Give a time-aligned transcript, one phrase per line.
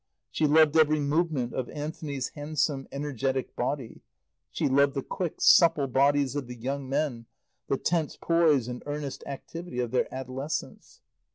[0.31, 4.01] She loved every movement of Anthony's handsome, energetic body;
[4.49, 7.27] she loved the quick, supple bodies of the young men,
[7.67, 11.01] the tense poise and earnest activity of their adolescence.